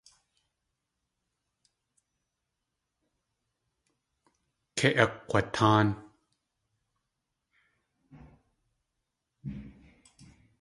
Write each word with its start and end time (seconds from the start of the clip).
Kei 4.77 4.93
akg̲watáan. 5.03 5.87